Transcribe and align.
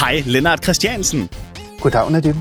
Hej, 0.00 0.22
Lennart 0.26 0.64
Christiansen. 0.64 1.28
Goddag, 1.80 2.10
Nadim. 2.10 2.36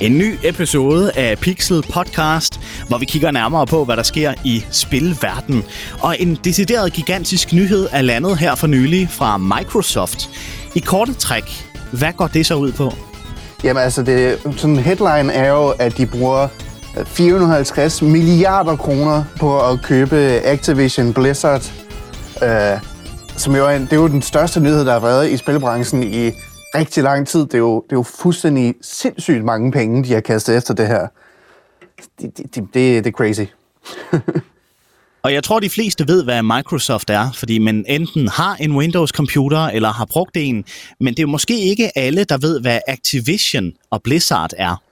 En 0.00 0.18
ny 0.18 0.34
episode 0.44 1.12
af 1.16 1.38
Pixel 1.38 1.84
Podcast, 1.92 2.60
hvor 2.88 2.98
vi 2.98 3.04
kigger 3.04 3.30
nærmere 3.30 3.66
på, 3.66 3.84
hvad 3.84 3.96
der 3.96 4.02
sker 4.02 4.34
i 4.44 4.64
spilverden. 4.70 5.64
Og 6.02 6.20
en 6.20 6.38
decideret 6.44 6.92
gigantisk 6.92 7.52
nyhed 7.52 7.88
er 7.92 8.02
landet 8.02 8.38
her 8.38 8.54
for 8.54 8.66
nylig 8.66 9.08
fra 9.10 9.36
Microsoft. 9.36 10.30
I 10.74 10.78
korte 10.80 11.14
træk, 11.14 11.66
hvad 11.92 12.12
går 12.12 12.26
det 12.26 12.46
så 12.46 12.54
ud 12.54 12.72
på? 12.72 12.92
Jamen 13.64 13.82
altså, 13.82 14.02
det, 14.02 14.38
sådan 14.56 14.76
headline 14.76 15.32
er 15.32 15.48
jo, 15.48 15.68
at 15.68 15.96
de 15.96 16.06
bruger 16.06 16.48
450 17.06 18.02
milliarder 18.02 18.76
kroner 18.76 19.24
på 19.40 19.60
at 19.68 19.82
købe 19.82 20.16
Activision 20.44 21.14
Blizzard, 21.14 21.72
øh, 22.42 22.93
som 23.36 23.56
jo 23.56 23.66
er, 23.66 23.78
det 23.78 23.92
er 23.92 23.96
jo 23.96 24.08
den 24.08 24.22
største 24.22 24.60
nyhed, 24.60 24.84
der 24.84 24.92
har 24.92 25.00
været 25.00 25.30
i 25.30 25.36
spilbranchen 25.36 26.02
i 26.02 26.30
rigtig 26.74 27.02
lang 27.02 27.28
tid. 27.28 27.40
Det 27.40 27.54
er 27.54 27.58
jo, 27.58 27.74
det 27.74 27.92
er 27.92 27.96
jo 27.96 28.02
fuldstændig 28.02 28.74
sindssygt 28.82 29.44
mange 29.44 29.72
penge, 29.72 30.04
de 30.04 30.12
har 30.12 30.20
kastet 30.20 30.56
efter 30.56 30.74
det 30.74 30.86
her. 30.86 31.06
Det, 32.20 32.38
det, 32.38 32.54
det, 32.54 32.74
det 32.74 33.06
er 33.06 33.10
crazy. 33.10 33.42
Og 35.24 35.32
jeg 35.32 35.44
tror, 35.44 35.60
de 35.60 35.70
fleste 35.70 36.08
ved, 36.08 36.24
hvad 36.24 36.42
Microsoft 36.42 37.10
er, 37.10 37.32
fordi 37.32 37.58
man 37.58 37.84
enten 37.88 38.28
har 38.28 38.56
en 38.60 38.76
Windows-computer 38.76 39.58
eller 39.58 39.92
har 39.92 40.04
brugt 40.04 40.36
en, 40.36 40.64
men 41.00 41.14
det 41.14 41.22
er 41.22 41.26
måske 41.26 41.58
ikke 41.60 41.98
alle, 41.98 42.24
der 42.24 42.38
ved, 42.38 42.60
hvad 42.60 42.78
Activision 42.88 43.72
og 43.90 44.02
Blizzard 44.02 44.50
er. 44.56 44.82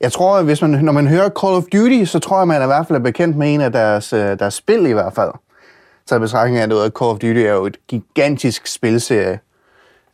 Jeg 0.00 0.12
tror, 0.12 0.42
hvis 0.42 0.62
man, 0.62 0.70
når 0.70 0.92
man 0.92 1.06
hører 1.06 1.28
Call 1.40 1.54
of 1.54 1.62
Duty, 1.72 2.04
så 2.04 2.18
tror 2.18 2.38
jeg, 2.38 2.48
man 2.48 2.60
er 2.60 2.64
i 2.64 2.66
hvert 2.66 2.86
fald 2.86 2.98
er 2.98 3.02
bekendt 3.02 3.36
med 3.36 3.54
en 3.54 3.60
af 3.60 3.72
deres, 3.72 4.12
øh, 4.12 4.38
deres 4.38 4.54
spil 4.54 4.86
i 4.86 4.92
hvert 4.92 5.12
fald. 5.14 5.30
Så 6.06 6.16
i 6.16 6.18
betragtning 6.18 6.58
af, 6.58 6.84
at 6.84 6.92
Call 6.92 7.10
of 7.10 7.18
Duty 7.18 7.40
er 7.40 7.52
jo 7.52 7.66
et 7.66 7.86
gigantisk 7.88 8.66
spilserie. 8.66 9.40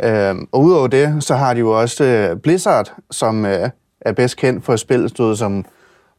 Øhm, 0.02 0.48
og 0.52 0.60
udover 0.60 0.86
det, 0.86 1.24
så 1.24 1.34
har 1.34 1.54
de 1.54 1.60
jo 1.60 1.80
også 1.80 2.04
øh, 2.04 2.36
Blizzard, 2.36 2.92
som 3.10 3.46
øh, 3.46 3.70
er 4.00 4.12
bedst 4.12 4.36
kendt 4.36 4.64
for 4.64 4.76
spil, 4.76 5.36
som 5.36 5.64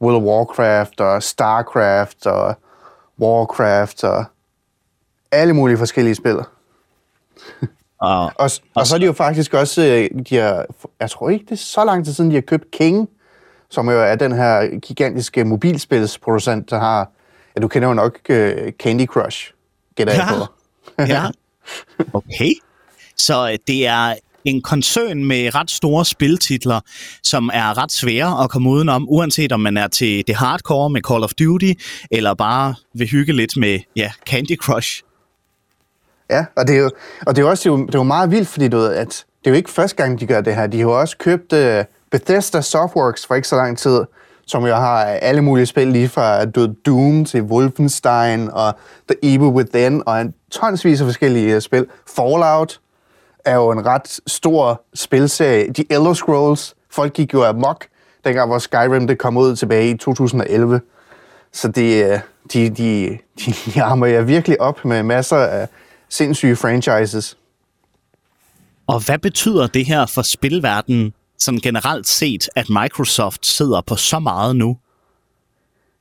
World 0.01 0.15
of 0.15 0.23
Warcraft 0.23 1.01
og 1.01 1.23
StarCraft 1.23 2.25
og 2.25 2.55
Warcraft 3.19 4.03
og 4.03 4.25
alle 5.31 5.53
mulige 5.53 5.77
forskellige 5.77 6.15
spil. 6.15 6.37
Og, 7.99 8.25
og, 8.25 8.49
og 8.75 8.87
så 8.87 8.95
er 8.95 8.99
de 8.99 9.05
jo 9.05 9.13
faktisk 9.13 9.53
også, 9.53 10.07
de 10.29 10.35
har, 10.35 10.65
jeg 10.99 11.09
tror 11.09 11.29
ikke, 11.29 11.45
det 11.45 11.51
er 11.51 11.55
så 11.55 11.85
lang 11.85 12.05
tid 12.05 12.13
siden, 12.13 12.29
de 12.29 12.35
har 12.35 12.41
købt 12.41 12.71
King, 12.71 13.09
som 13.69 13.89
jo 13.89 14.01
er 14.01 14.15
den 14.15 14.31
her 14.31 14.79
gigantiske 14.79 15.43
mobilspilsproducent, 15.43 16.69
der 16.69 16.79
har, 16.79 17.09
ja, 17.55 17.61
du 17.61 17.67
kender 17.67 17.87
jo 17.87 17.93
nok 17.93 18.19
uh, 18.29 18.35
Candy 18.79 19.05
Crush, 19.05 19.52
gætter 19.95 20.13
ja. 20.13 20.25
jeg 20.25 20.37
på. 20.37 20.47
ja, 20.97 21.25
okay. 22.13 22.51
Så 23.17 23.49
øh, 23.51 23.57
det 23.67 23.87
er 23.87 24.15
en 24.45 24.61
koncern 24.61 25.25
med 25.25 25.55
ret 25.55 25.71
store 25.71 26.05
spiltitler, 26.05 26.79
som 27.23 27.49
er 27.53 27.77
ret 27.77 27.91
svære 27.91 28.43
at 28.43 28.49
komme 28.49 28.69
udenom, 28.69 29.05
uanset 29.09 29.51
om 29.51 29.59
man 29.59 29.77
er 29.77 29.87
til 29.87 30.23
det 30.27 30.35
hardcore 30.35 30.89
med 30.89 31.01
Call 31.01 31.23
of 31.23 31.33
Duty, 31.33 31.73
eller 32.11 32.33
bare 32.33 32.75
vil 32.93 33.07
hygge 33.07 33.33
lidt 33.33 33.57
med 33.57 33.79
ja, 33.95 34.11
Candy 34.25 34.57
Crush. 34.57 35.03
Ja, 36.29 36.45
og 36.55 36.67
det 36.67 36.75
er 36.75 36.79
jo, 36.79 36.91
og 37.25 37.35
det 37.35 37.41
er 37.41 37.45
også 37.45 37.69
det 37.69 37.95
er 37.95 37.99
jo 37.99 38.03
meget 38.03 38.31
vildt, 38.31 38.47
fordi 38.47 38.67
du 38.67 38.77
ved, 38.77 38.93
at 38.93 39.25
det 39.43 39.49
er 39.49 39.51
jo 39.51 39.55
ikke 39.55 39.69
første 39.69 39.95
gang, 39.95 40.19
de 40.19 40.27
gør 40.27 40.41
det 40.41 40.55
her. 40.55 40.67
De 40.67 40.77
har 40.77 40.83
jo 40.83 40.99
også 40.99 41.17
købt 41.17 41.53
uh, 41.53 41.85
Bethesda 42.11 42.61
Softworks 42.61 43.25
for 43.25 43.35
ikke 43.35 43.47
så 43.47 43.55
lang 43.55 43.77
tid, 43.77 43.99
som 44.47 44.65
jo 44.65 44.75
har 44.75 45.03
alle 45.03 45.41
mulige 45.41 45.65
spil, 45.65 45.87
lige 45.87 46.09
fra 46.09 46.45
Doom 46.85 47.25
til 47.25 47.41
Wolfenstein 47.41 48.49
og 48.51 48.73
The 49.09 49.33
Evil 49.35 49.47
Within, 49.47 50.03
og 50.05 50.21
en 50.21 50.33
tonsvis 50.51 51.01
af 51.01 51.05
forskellige 51.05 51.55
øh, 51.55 51.61
spil. 51.61 51.87
Fallout 52.15 52.79
er 53.45 53.55
jo 53.55 53.71
en 53.71 53.85
ret 53.85 54.19
stor 54.27 54.81
spilserie. 54.93 55.69
De 55.69 55.85
Elder 55.89 56.13
Scrolls, 56.13 56.75
folk 56.91 57.13
gik 57.13 57.33
jo 57.33 57.43
amok, 57.43 57.85
dengang 58.25 58.49
hvor 58.49 58.57
Skyrim 58.57 59.07
det 59.07 59.17
kom 59.17 59.37
ud 59.37 59.55
tilbage 59.55 59.89
i 59.89 59.97
2011. 59.97 60.81
Så 61.51 61.67
det, 61.67 62.11
øh, 62.11 62.19
de, 62.53 62.69
de, 62.69 63.17
de, 63.39 63.53
de 63.65 63.83
armer 63.83 64.05
jeg 64.05 64.27
virkelig 64.27 64.61
op 64.61 64.85
med 64.85 65.03
masser 65.03 65.37
af 65.37 65.67
sindssyge 66.09 66.55
franchises. 66.55 67.37
Og 68.87 69.05
hvad 69.05 69.19
betyder 69.19 69.67
det 69.67 69.85
her 69.85 70.05
for 70.05 70.21
spilverdenen 70.21 71.13
sådan 71.43 71.59
generelt 71.59 72.07
set, 72.07 72.49
at 72.55 72.69
Microsoft 72.69 73.45
sidder 73.45 73.81
på 73.87 73.95
så 73.95 74.19
meget 74.19 74.55
nu? 74.55 74.77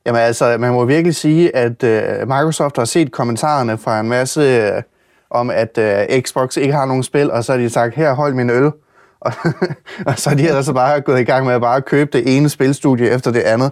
Jamen 0.05 0.21
altså, 0.21 0.57
man 0.59 0.73
må 0.73 0.85
virkelig 0.85 1.15
sige, 1.15 1.55
at 1.55 1.83
øh, 1.83 2.27
Microsoft 2.27 2.77
har 2.77 2.85
set 2.85 3.11
kommentarerne 3.11 3.77
fra 3.77 3.99
en 3.99 4.09
masse 4.09 4.41
øh, 4.41 4.81
om, 5.29 5.49
at 5.49 5.77
øh, 5.77 6.21
Xbox 6.21 6.57
ikke 6.57 6.73
har 6.73 6.85
nogen 6.85 7.03
spil, 7.03 7.31
og 7.31 7.43
så 7.43 7.51
har 7.51 7.59
de 7.59 7.69
sagt, 7.69 7.95
her, 7.95 8.13
hold 8.13 8.33
min 8.33 8.49
øl. 8.49 8.71
Og, 9.25 9.33
og 10.05 10.19
så 10.19 10.29
er 10.29 10.33
de 10.33 10.49
altså 10.49 10.73
bare 10.73 11.01
gået 11.01 11.19
i 11.19 11.23
gang 11.23 11.45
med 11.45 11.53
at 11.53 11.61
bare 11.61 11.81
købe 11.81 12.17
det 12.17 12.37
ene 12.37 12.49
spilstudie 12.49 13.09
efter 13.09 13.31
det 13.31 13.39
andet. 13.39 13.71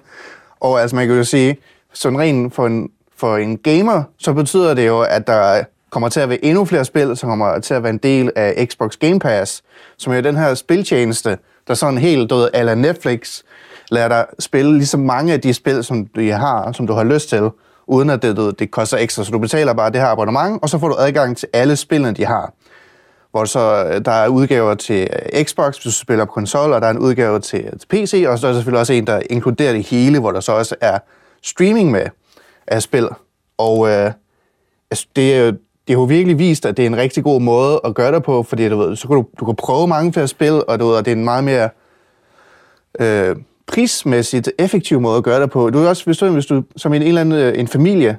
Og 0.60 0.82
altså, 0.82 0.96
man 0.96 1.08
kan 1.08 1.16
jo 1.16 1.24
sige, 1.24 1.58
sådan 1.94 2.20
rent 2.20 2.56
for 2.56 2.68
en, 2.68 2.90
for 3.18 3.38
en 3.38 3.58
gamer, 3.58 4.04
så 4.18 4.34
betyder 4.34 4.74
det 4.74 4.88
jo, 4.88 5.02
at 5.02 5.28
der 5.28 5.64
kommer 5.90 6.10
til 6.10 6.20
at 6.20 6.30
være 6.30 6.46
endnu 6.46 6.66
flere 6.66 6.86
spil, 6.86 7.18
som 7.18 7.30
kommer 7.30 7.60
til 7.60 7.74
at 7.74 7.84
være 7.84 7.90
en 7.90 7.98
del 7.98 8.32
af 8.36 8.68
Xbox 8.68 8.98
Game 8.98 9.20
Pass, 9.20 9.64
som 9.98 10.14
er 10.14 10.22
den 10.22 10.36
her 10.36 10.54
spiltjeneste, 10.54 11.38
der 11.68 11.74
sådan 11.74 11.98
helt 11.98 12.30
død 12.30 12.50
ala 12.54 12.76
Netflix 12.76 13.44
lader 13.92 14.08
dig 14.08 14.26
spille 14.40 14.74
lige 14.74 14.88
så 14.88 14.98
mange 14.98 15.34
af 15.34 15.42
de 15.42 15.54
spil, 15.54 15.84
som 15.84 16.06
du 16.06 16.22
har, 16.32 16.72
som 16.72 16.88
du 16.88 16.94
har 16.94 17.04
lyst 17.04 17.30
til, 17.30 17.50
uden 17.88 18.10
at 18.10 18.22
det, 18.22 18.60
det 18.60 18.72
koster 18.72 18.98
ekstra. 18.98 19.24
Så 19.24 19.32
du 19.32 19.40
betaler 19.40 19.74
bare 19.74 19.92
det 19.92 20.02
her 20.02 20.08
abonnement, 20.08 20.64
og 20.64 20.70
så 20.70 20.80
får 20.80 20.88
du 20.88 20.96
adgang 21.00 21.38
til 21.38 21.48
alle 21.54 21.76
spillene, 21.76 22.14
de 22.14 22.26
har. 22.26 22.54
Hvor 23.32 23.46
så 23.46 23.86
øh, 23.86 24.06
der 24.06 24.12
er 24.12 24.28
udgaver 24.28 24.76
til 24.76 25.10
øh, 25.34 25.44
Xbox, 25.44 25.76
hvis 25.76 25.84
du 25.84 25.92
spiller 25.92 26.26
på 26.26 26.32
konsol, 26.32 26.74
og 26.74 26.82
der 26.82 26.88
er 26.88 26.92
en 26.92 27.00
udgave 27.00 27.40
til, 27.40 27.80
til 27.80 27.88
PC, 27.90 28.26
og 28.28 28.40
så 28.40 28.48
er 28.48 28.52
der 28.52 28.58
selvfølgelig 28.58 28.80
også 28.80 28.94
en, 28.94 29.08
der 29.08 29.22
inkluderer 29.30 29.74
det 29.74 29.84
hele, 29.84 30.20
hvor 30.20 30.32
der 30.32 30.40
så 30.40 30.52
også 30.52 30.76
er 30.82 31.00
streaming 31.44 31.92
med 31.92 32.06
af 32.68 32.82
spil. 32.82 33.10
Og 33.58 33.90
øh, 33.90 34.12
altså, 34.92 35.08
det 35.16 35.58
er 35.92 35.96
det 35.96 36.10
har 36.10 36.16
jo 36.16 36.18
virkelig 36.18 36.40
vist, 36.40 36.66
at 36.66 36.78
det 36.78 36.84
er 36.84 36.88
en 36.88 36.98
rigtig 36.98 37.24
god 37.24 37.42
måde 37.42 37.82
at 37.84 37.96
gøre 37.96 38.12
det 38.12 38.24
på, 38.24 38.44
fordi 38.44 38.70
du 38.70 38.78
ved, 38.78 38.96
så 38.96 39.08
kan 39.08 39.16
du, 39.16 39.26
du 39.40 39.46
kan 39.46 39.56
prøve 39.56 39.88
mange 39.88 40.14
flere 40.14 40.28
spil, 40.28 40.64
og 40.68 40.80
du 40.80 40.88
ved, 40.88 40.98
det 40.98 41.08
er 41.08 41.16
en 41.16 41.24
meget 41.24 41.44
mere 41.44 41.70
øh, 43.00 43.36
prismæssigt 43.68 44.52
effektiv 44.60 45.02
måde 45.02 45.18
at 45.18 45.24
gøre 45.24 45.42
det 45.42 45.52
på. 45.52 45.70
Du 45.70 45.80
er 45.80 45.90
også, 45.90 46.06
hvis 46.06 46.18
du, 46.18 46.30
hvis 46.30 46.46
du 46.46 46.64
som 46.76 46.94
en, 46.94 47.02
en 47.02 47.08
eller 47.08 47.22
anden 47.22 47.40
øh, 47.40 47.60
en 47.60 47.68
familie 47.68 48.18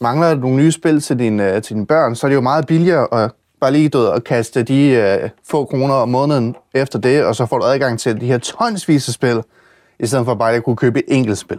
mangler 0.00 0.34
nogle 0.34 0.56
nye 0.56 0.72
spil 0.72 1.00
til, 1.00 1.18
din, 1.18 1.40
øh, 1.40 1.62
til 1.62 1.76
dine 1.76 1.86
børn, 1.86 2.14
så 2.14 2.26
er 2.26 2.28
det 2.28 2.34
jo 2.34 2.40
meget 2.40 2.66
billigere 2.66 3.24
at 3.24 3.30
bare 3.60 3.72
lige 3.72 3.88
død 3.88 4.06
og 4.06 4.24
kaste 4.24 4.62
de 4.62 4.88
øh, 4.88 5.30
få 5.50 5.64
kroner 5.64 5.94
om 5.94 6.08
måneden 6.08 6.56
efter 6.74 6.98
det, 6.98 7.24
og 7.24 7.36
så 7.36 7.46
får 7.46 7.58
du 7.58 7.64
adgang 7.64 8.00
til 8.00 8.20
de 8.20 8.26
her 8.26 8.38
tonsvis 8.38 9.08
af 9.08 9.14
spil, 9.14 9.42
i 10.00 10.06
stedet 10.06 10.24
for 10.24 10.34
bare 10.34 10.54
at 10.54 10.64
kunne 10.64 10.76
købe 10.76 10.98
et 10.98 11.04
enkelt 11.08 11.38
spil. 11.38 11.58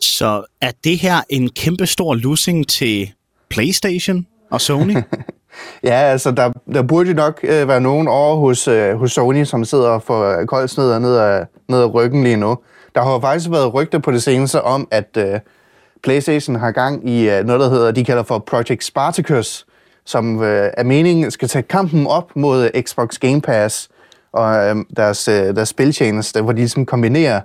Så 0.00 0.44
er 0.60 0.70
det 0.84 0.98
her 0.98 1.20
en 1.28 1.50
kæmpe 1.50 1.86
stor 1.86 2.14
losing 2.14 2.68
til 2.68 3.12
PlayStation 3.52 4.26
og 4.50 4.60
Sony? 4.60 4.96
ja, 5.84 5.94
altså 5.94 6.30
der, 6.30 6.52
der 6.74 6.82
burde 6.82 7.08
jo 7.08 7.14
nok 7.14 7.40
øh, 7.42 7.68
være 7.68 7.80
nogen 7.80 8.08
over 8.08 8.36
hos, 8.36 8.68
øh, 8.68 8.94
hos 8.98 9.12
Sony, 9.12 9.44
som 9.44 9.64
sidder 9.64 9.88
og 9.88 10.02
får 10.02 10.44
koldsneder 10.44 10.98
ned 10.98 11.16
ad, 11.16 11.46
ned 11.68 11.78
ad 11.78 11.94
ryggen 11.94 12.22
lige 12.22 12.36
nu. 12.36 12.58
Der 12.94 13.02
har 13.02 13.12
jo 13.12 13.20
faktisk 13.20 13.50
været 13.50 13.74
rygter 13.74 13.98
på 13.98 14.10
det 14.10 14.22
seneste 14.22 14.62
om, 14.62 14.88
at 14.90 15.16
øh, 15.16 15.40
PlayStation 16.02 16.56
har 16.56 16.70
gang 16.70 17.08
i 17.08 17.30
øh, 17.30 17.44
noget, 17.44 17.60
der 17.60 17.70
hedder, 17.70 17.90
de 17.90 18.04
kalder 18.04 18.22
for 18.22 18.38
Project 18.38 18.84
Spartacus, 18.84 19.66
som 20.04 20.42
øh, 20.42 20.70
er 20.76 20.84
meningen 20.84 21.30
skal 21.30 21.48
tage 21.48 21.62
kampen 21.62 22.06
op 22.06 22.36
mod 22.36 22.82
Xbox 22.82 23.18
Game 23.18 23.40
Pass 23.40 23.88
og 24.32 24.54
øh, 24.54 24.76
deres, 24.96 25.28
øh, 25.28 25.34
deres 25.34 25.68
spiltjeneste, 25.68 26.42
hvor 26.42 26.52
de 26.52 26.58
ligesom 26.58 26.86
kombinerer 26.86 27.40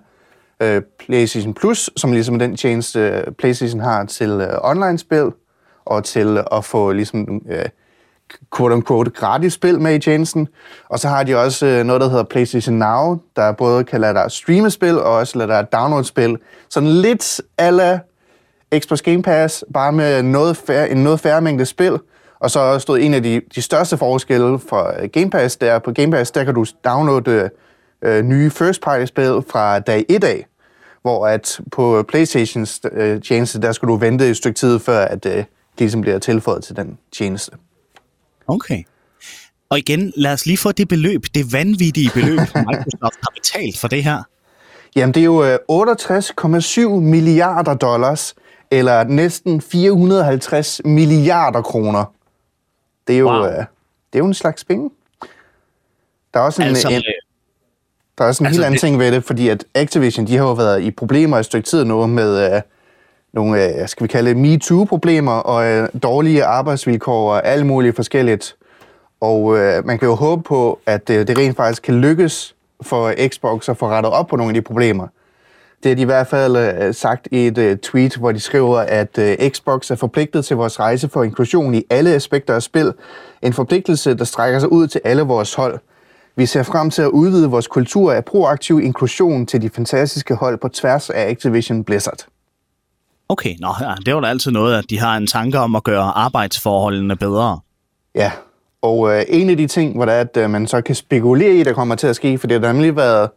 øh, 0.61 0.81
PlayStation 0.99 1.53
Plus, 1.53 1.89
som 1.97 2.11
ligesom 2.11 2.39
den 2.39 2.57
tjeneste, 2.57 2.99
øh, 2.99 3.33
PlayStation 3.39 3.81
har 3.81 4.05
til 4.05 4.29
øh, 4.29 4.57
online-spil, 4.61 5.31
og 5.87 6.03
til 6.03 6.43
at 6.51 6.65
få 6.65 6.91
ligesom, 6.91 7.41
øh, 7.49 7.65
quote-unquote 8.55 9.09
gratis 9.09 9.53
spil 9.53 9.79
med 9.79 9.95
i 9.95 9.99
tjenesten. 9.99 10.47
Og 10.89 10.99
så 10.99 11.07
har 11.07 11.23
de 11.23 11.35
også 11.35 11.65
øh, 11.65 11.83
noget, 11.85 12.01
der 12.01 12.09
hedder 12.09 12.23
PlayStation 12.23 12.75
Now, 12.75 13.19
der 13.35 13.51
både 13.51 13.83
kan 13.83 14.01
lade 14.01 14.13
dig 14.13 14.31
streame 14.31 14.69
spil, 14.69 14.99
og 14.99 15.13
også 15.13 15.37
lade 15.37 15.49
dig 15.49 15.71
downloade 15.71 16.05
spil. 16.05 16.37
Sådan 16.69 16.89
lidt 16.89 17.41
ala 17.57 17.99
Xbox 18.79 19.01
Game 19.01 19.23
Pass, 19.23 19.65
bare 19.73 19.91
med 19.91 20.23
noget 20.23 20.57
færre, 20.57 20.89
en 20.89 21.03
noget 21.03 21.19
færre 21.19 21.41
mængde 21.41 21.65
spil. 21.65 21.99
Og 22.39 22.51
så 22.51 22.79
stod 22.79 22.99
en 22.99 23.13
af 23.13 23.23
de, 23.23 23.41
de 23.55 23.61
største 23.61 23.97
forskelle 23.97 24.59
for 24.59 24.93
øh, 24.99 25.09
Game 25.09 25.29
Pass, 25.29 25.57
der 25.57 25.79
på 25.79 25.91
Game 25.91 26.11
Pass, 26.11 26.31
der 26.31 26.43
kan 26.43 26.53
du 26.53 26.65
downloade 26.85 27.49
øh, 28.01 28.23
nye 28.23 28.49
first 28.49 28.81
party 28.81 29.05
spil 29.05 29.43
fra 29.49 29.79
dag 29.79 30.05
1 30.09 30.23
af 30.23 30.45
hvor 31.01 31.27
at 31.27 31.59
på 31.71 32.05
Playstations 32.07 32.81
øh, 32.91 33.21
tjeneste, 33.21 33.61
der 33.61 33.71
skulle 33.71 33.93
du 33.93 33.97
vente 33.97 34.29
et 34.29 34.37
stykke 34.37 34.57
tid, 34.57 34.79
før 34.79 34.99
at 34.99 35.25
øh, 35.25 35.43
ligesom 35.79 36.01
bliver 36.01 36.19
tilføjet 36.19 36.63
til 36.63 36.75
den 36.75 36.97
tjeneste. 37.11 37.51
Okay. 38.47 38.83
Og 39.69 39.77
igen, 39.77 40.13
lad 40.15 40.33
os 40.33 40.45
lige 40.45 40.57
få 40.57 40.71
det 40.71 40.87
beløb, 40.87 41.25
det 41.35 41.53
vanvittige 41.53 42.11
beløb, 42.13 42.39
Microsoft 42.69 43.17
har 43.23 43.31
betalt 43.35 43.79
for 43.79 43.87
det 43.87 44.03
her. 44.03 44.23
Jamen, 44.95 45.13
det 45.13 45.21
er 45.21 45.25
jo 45.25 45.55
68,7 45.55 46.89
milliarder 46.99 47.73
dollars, 47.73 48.35
eller 48.71 49.03
næsten 49.03 49.61
450 49.61 50.81
milliarder 50.85 51.61
kroner. 51.61 52.13
Det 53.07 53.15
er 53.15 53.19
jo, 53.19 53.27
wow. 53.27 53.43
det 53.43 54.13
er 54.13 54.19
jo 54.19 54.25
en 54.25 54.33
slags 54.33 54.63
penge. 54.63 54.89
Der 56.33 56.39
er 56.39 56.43
også 56.43 56.61
en, 56.61 56.67
altså, 56.67 56.89
en, 56.89 57.03
der 58.17 58.23
er 58.23 58.27
også 58.27 58.43
en 58.43 58.47
altså, 58.47 58.59
helt 58.59 58.65
anden 58.65 58.73
det... 58.73 58.81
ting 58.81 58.99
ved 58.99 59.11
det, 59.11 59.23
fordi 59.23 59.49
at 59.49 59.65
Activision, 59.75 60.27
de 60.27 60.37
har 60.37 60.43
jo 60.43 60.53
været 60.53 60.81
i 60.81 60.91
problemer 60.91 61.37
et 61.37 61.45
stykke 61.45 61.67
tid 61.67 61.85
nu 61.85 62.07
med 62.07 62.61
nogle, 63.37 63.81
øh, 63.81 63.87
skal 63.87 64.03
vi 64.03 64.07
kalde 64.07 64.29
det, 64.29 64.37
MeToo-problemer 64.37 65.31
og 65.31 65.65
øh, 65.65 65.89
dårlige 66.03 66.43
arbejdsvilkår 66.43 67.31
og 67.31 67.45
alt 67.47 67.65
muligt 67.65 67.95
forskelligt. 67.95 68.55
Og 69.21 69.57
øh, 69.57 69.85
man 69.85 69.99
kan 69.99 70.07
jo 70.07 70.15
håbe 70.15 70.43
på, 70.43 70.79
at 70.85 71.09
øh, 71.09 71.27
det 71.27 71.37
rent 71.37 71.55
faktisk 71.55 71.83
kan 71.83 71.95
lykkes 71.95 72.55
for 72.81 73.13
Xbox 73.27 73.69
at 73.69 73.77
få 73.77 73.87
rettet 73.87 74.13
op 74.13 74.27
på 74.27 74.35
nogle 74.35 74.49
af 74.49 74.53
de 74.53 74.61
problemer. 74.61 75.07
Det 75.83 75.89
har 75.89 75.95
de 75.95 76.01
i 76.01 76.05
hvert 76.05 76.27
fald 76.27 76.57
øh, 76.57 76.93
sagt 76.93 77.27
i 77.31 77.47
et 77.47 77.57
øh, 77.57 77.77
tweet, 77.77 78.15
hvor 78.15 78.31
de 78.31 78.39
skriver, 78.39 78.79
at 78.79 79.17
øh, 79.17 79.49
Xbox 79.49 79.91
er 79.91 79.95
forpligtet 79.95 80.45
til 80.45 80.55
vores 80.55 80.79
rejse 80.79 81.09
for 81.09 81.23
inklusion 81.23 81.75
i 81.75 81.83
alle 81.89 82.09
aspekter 82.09 82.55
af 82.55 82.63
spil. 82.63 82.93
En 83.41 83.53
forpligtelse, 83.53 84.13
der 84.13 84.23
strækker 84.23 84.59
sig 84.59 84.71
ud 84.71 84.87
til 84.87 85.01
alle 85.03 85.21
vores 85.21 85.53
hold. 85.53 85.79
Vi 86.35 86.45
ser 86.45 86.63
frem 86.63 86.89
til 86.89 87.01
at 87.01 87.07
udvide 87.07 87.49
vores 87.49 87.67
kultur 87.67 88.11
af 88.11 88.25
proaktiv 88.25 88.79
inklusion 88.79 89.45
til 89.45 89.61
de 89.61 89.69
fantastiske 89.69 90.35
hold 90.35 90.57
på 90.57 90.67
tværs 90.67 91.09
af 91.09 91.29
Activision 91.29 91.83
Blizzard. 91.83 92.36
Okay, 93.29 93.55
nå, 93.59 93.67
ja, 93.81 93.93
det 94.05 94.15
var 94.15 94.21
da 94.21 94.27
altid 94.27 94.51
noget, 94.51 94.77
at 94.77 94.85
de 94.89 94.99
har 94.99 95.17
en 95.17 95.27
tanke 95.27 95.59
om 95.59 95.75
at 95.75 95.83
gøre 95.83 96.03
arbejdsforholdene 96.03 97.15
bedre. 97.15 97.59
Ja, 98.15 98.31
og 98.81 99.13
øh, 99.13 99.25
en 99.27 99.49
af 99.49 99.57
de 99.57 99.67
ting, 99.67 99.95
hvor 99.95 100.05
der 100.05 100.13
er, 100.13 100.21
at 100.21 100.37
øh, 100.37 100.49
man 100.49 100.67
så 100.67 100.81
kan 100.81 100.95
spekulere 100.95 101.55
i, 101.55 101.63
der 101.63 101.73
kommer 101.73 101.95
til 101.95 102.07
at 102.07 102.15
ske, 102.15 102.37
for 102.37 102.47
det 102.47 102.61
har 102.61 102.73
nemlig 102.73 102.95
været 102.95 103.29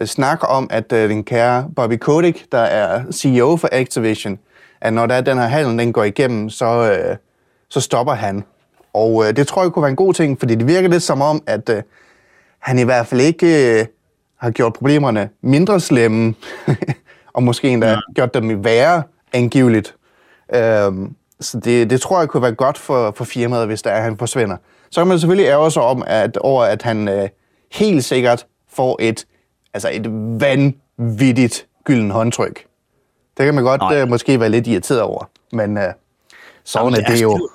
øh, 0.00 0.06
snak 0.06 0.38
om, 0.42 0.66
at 0.70 0.92
øh, 0.92 1.10
den 1.10 1.24
kære 1.24 1.70
Bobby 1.76 1.98
Kotick, 1.98 2.52
der 2.52 2.58
er 2.58 3.04
CEO 3.12 3.56
for 3.56 3.68
Activision, 3.72 4.38
at 4.80 4.92
når 4.92 5.06
der 5.06 5.14
er 5.14 5.20
den 5.20 5.38
her 5.38 5.46
handel, 5.46 5.78
den 5.78 5.92
går 5.92 6.04
igennem, 6.04 6.50
så, 6.50 6.92
øh, 6.92 7.16
så 7.68 7.80
stopper 7.80 8.14
han. 8.14 8.44
Og 8.92 9.24
øh, 9.24 9.36
det 9.36 9.46
tror 9.46 9.62
jeg 9.62 9.72
kunne 9.72 9.82
være 9.82 9.90
en 9.90 9.96
god 9.96 10.14
ting, 10.14 10.38
fordi 10.38 10.54
det 10.54 10.66
virker 10.66 10.88
lidt 10.88 11.02
som 11.02 11.22
om, 11.22 11.42
at 11.46 11.68
øh, 11.68 11.82
han 12.58 12.78
i 12.78 12.82
hvert 12.82 13.06
fald 13.06 13.20
ikke 13.20 13.80
øh, 13.80 13.86
har 14.36 14.50
gjort 14.50 14.72
problemerne 14.72 15.28
mindre 15.42 15.80
slemme, 15.80 16.34
og 17.34 17.42
måske 17.42 17.68
endda 17.68 17.90
ja. 17.90 17.98
gjort 18.14 18.34
dem 18.34 18.64
værre 18.64 19.02
angiveligt. 19.32 19.94
Øhm, 20.54 21.14
så 21.40 21.60
det, 21.60 21.90
det 21.90 22.00
tror 22.00 22.18
jeg 22.18 22.28
kunne 22.28 22.42
være 22.42 22.54
godt 22.54 22.78
for, 22.78 23.12
for 23.16 23.24
firmaet, 23.24 23.66
hvis 23.66 23.82
der 23.82 23.90
er, 23.90 23.96
at 23.96 24.02
han 24.02 24.18
forsvinder. 24.18 24.56
Så 24.90 25.00
kan 25.00 25.08
man 25.08 25.18
selvfølgelig 25.18 25.48
ærge 25.48 25.70
sig 25.70 25.82
om, 25.82 26.04
at, 26.06 26.36
over 26.36 26.64
at 26.64 26.82
han 26.82 27.08
øh, 27.08 27.28
helt 27.72 28.04
sikkert 28.04 28.46
får 28.72 28.96
et, 29.00 29.26
altså 29.74 29.90
et 29.92 30.06
vanvittigt 30.40 31.66
gylden 31.84 32.10
håndtryk. 32.10 32.64
Det 33.36 33.44
kan 33.44 33.54
man 33.54 33.64
godt 33.64 33.94
øh, 33.94 34.08
måske 34.08 34.40
være 34.40 34.48
lidt 34.48 34.66
irriteret 34.66 35.00
over, 35.00 35.30
men 35.52 35.78
øh, 35.78 35.92
sådan 36.64 36.94
er 36.94 37.00
det 37.00 37.22
jo 37.22 37.48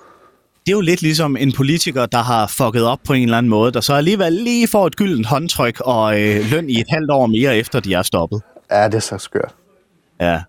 det 0.66 0.72
er 0.72 0.76
jo 0.76 0.82
lidt 0.82 1.02
ligesom 1.02 1.38
en 1.38 1.52
politiker, 1.52 2.06
der 2.06 2.18
har 2.18 2.48
fucket 2.48 2.86
op 2.86 3.00
på 3.06 3.14
en 3.14 3.24
eller 3.24 3.38
anden 3.38 3.50
måde, 3.50 3.72
der 3.72 3.82
så 3.82 3.94
alligevel 3.94 4.34
lige 4.34 4.68
får 4.68 4.88
et 4.88 4.96
gyldent 4.96 5.26
håndtryk 5.26 5.80
og 5.80 6.22
øh, 6.22 6.52
løn 6.52 6.70
i 6.70 6.80
et 6.80 6.88
halvt 6.90 7.12
år 7.12 7.26
mere, 7.26 7.58
efter 7.58 7.80
de 7.80 7.94
er 7.94 8.02
stoppet. 8.02 8.42
Ja, 8.72 8.86
det 8.86 8.94
er 8.94 9.00
så 9.00 9.18
skørt. 9.18 9.56
Ja. 10.20 10.42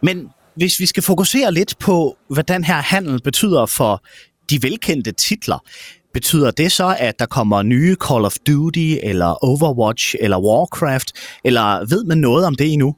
Men 0.00 0.30
hvis 0.54 0.80
vi 0.80 0.86
skal 0.86 1.02
fokusere 1.02 1.52
lidt 1.52 1.78
på, 1.78 2.16
hvad 2.28 2.44
den 2.44 2.64
her 2.64 2.74
handel 2.74 3.22
betyder 3.22 3.66
for 3.66 4.02
de 4.50 4.62
velkendte 4.62 5.12
titler, 5.12 5.58
betyder 6.12 6.50
det 6.50 6.72
så, 6.72 6.96
at 6.98 7.18
der 7.18 7.26
kommer 7.26 7.62
nye 7.62 7.96
Call 8.08 8.24
of 8.24 8.36
Duty, 8.46 8.96
eller 9.02 9.44
Overwatch, 9.44 10.14
eller 10.20 10.38
Warcraft, 10.38 11.12
eller 11.44 11.88
ved 11.88 12.04
man 12.04 12.18
noget 12.18 12.46
om 12.46 12.54
det 12.54 12.72
endnu? 12.72 12.94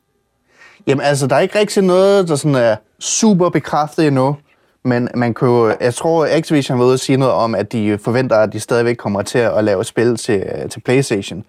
Jamen 0.87 1.05
altså, 1.05 1.27
der 1.27 1.37
er 1.37 1.41
ikke 1.41 1.59
rigtig 1.59 1.83
noget, 1.83 2.29
der 2.29 2.37
sådan 2.37 2.55
er 2.55 2.77
super 3.01 3.49
bekræftet 3.49 4.06
endnu. 4.06 4.37
Men 4.85 5.09
man 5.15 5.35
kunne, 5.35 5.77
jeg 5.81 5.95
tror, 5.95 6.27
Activision 6.31 6.79
var 6.79 6.85
ude 6.85 6.95
at 6.95 7.01
sige 7.01 7.17
noget 7.17 7.35
om, 7.35 7.55
at 7.55 7.73
de 7.73 7.99
forventer, 7.99 8.37
at 8.37 8.53
de 8.53 8.61
stadigvæk 8.61 8.97
kommer 8.97 9.23
til 9.23 9.39
at 9.39 9.65
lave 9.65 9.85
spil 9.85 10.17
til, 10.17 10.43
øh, 10.55 10.71
til 10.71 10.81
PlayStation. 10.81 11.45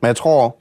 Men 0.00 0.06
jeg 0.06 0.16
tror, 0.16 0.56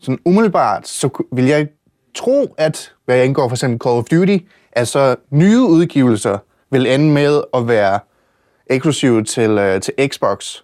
sådan 0.00 0.18
umiddelbart, 0.24 0.88
så 0.88 1.24
vil 1.32 1.44
jeg 1.44 1.68
tro, 2.14 2.54
at 2.58 2.92
hvad 3.04 3.20
angår 3.20 3.48
for 3.48 3.56
eksempel 3.56 3.80
Call 3.84 3.98
of 3.98 4.04
Duty, 4.04 4.38
altså 4.72 4.92
så 4.92 5.16
nye 5.30 5.60
udgivelser 5.60 6.38
vil 6.70 6.86
ende 6.86 7.10
med 7.10 7.42
at 7.54 7.68
være 7.68 8.00
eksklusive 8.66 9.24
til, 9.24 9.50
øh, 9.50 9.80
til 9.80 9.94
Xbox 10.08 10.56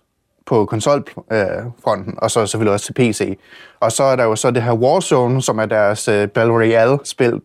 på 0.47 0.65
konsolfronten, 0.65 2.13
øh, 2.13 2.19
og 2.19 2.31
så 2.31 2.47
selvfølgelig 2.47 2.73
også 2.73 2.87
til 2.87 2.93
PC. 2.93 3.39
Og 3.81 3.93
så 3.93 4.03
er 4.03 4.17
der 4.17 4.25
jo 4.25 4.37
så 4.37 4.51
det 4.51 4.63
her 4.63 4.73
Warzone, 4.73 5.43
som 5.43 5.59
er 5.59 5.67
deres 5.67 6.09
øh, 6.09 6.29
Battle 6.29 6.55
Royale-spil, 6.55 7.41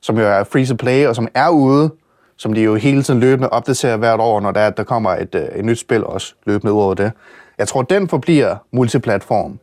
som 0.00 0.18
jo 0.18 0.24
er 0.24 0.44
free 0.44 0.66
to 0.66 0.74
play, 0.74 1.06
og 1.06 1.16
som 1.16 1.28
er 1.34 1.48
ude, 1.48 1.90
som 2.36 2.52
de 2.52 2.62
jo 2.62 2.74
hele 2.74 3.02
tiden 3.02 3.20
løbende 3.20 3.48
opdaterer 3.48 3.96
hvert 3.96 4.20
år, 4.20 4.40
når 4.40 4.50
der, 4.50 4.60
er, 4.60 4.70
der 4.70 4.84
kommer 4.84 5.10
et, 5.10 5.34
øh, 5.34 5.42
et 5.42 5.64
nyt 5.64 5.78
spil 5.78 6.04
også 6.04 6.34
løbende 6.46 6.72
ud 6.72 6.80
over 6.80 6.94
det. 6.94 7.12
Jeg 7.58 7.68
tror, 7.68 7.82
den 7.82 8.08
forbliver 8.08 8.56
multiplatform. 8.72 9.58